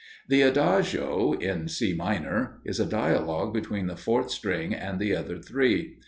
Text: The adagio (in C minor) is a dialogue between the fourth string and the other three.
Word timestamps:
The 0.27 0.41
adagio 0.41 1.33
(in 1.33 1.67
C 1.67 1.93
minor) 1.93 2.59
is 2.65 2.79
a 2.79 2.87
dialogue 2.87 3.53
between 3.53 3.85
the 3.85 3.95
fourth 3.95 4.31
string 4.31 4.73
and 4.73 4.97
the 4.99 5.15
other 5.15 5.37
three. 5.37 5.97